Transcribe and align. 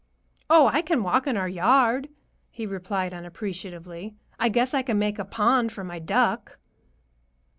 "Oh, 0.49 0.65
I 0.65 0.81
can 0.81 1.03
walk 1.03 1.27
in 1.27 1.37
our 1.37 1.47
yard," 1.47 2.09
he 2.49 2.65
replied 2.65 3.13
unappreciatively. 3.13 4.15
"I 4.39 4.49
guess 4.49 4.73
I 4.73 4.81
can 4.81 4.97
make 4.97 5.19
a 5.19 5.25
pond 5.25 5.71
for 5.71 5.83
my 5.83 5.99
duck." 5.99 6.57